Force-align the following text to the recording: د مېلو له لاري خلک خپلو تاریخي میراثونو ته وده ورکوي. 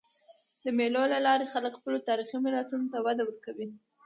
د 0.63 0.65
مېلو 0.77 1.03
له 1.13 1.19
لاري 1.27 1.45
خلک 1.53 1.73
خپلو 1.79 2.05
تاریخي 2.09 2.37
میراثونو 2.43 2.85
ته 2.93 2.97
وده 3.05 3.23
ورکوي. 3.25 3.67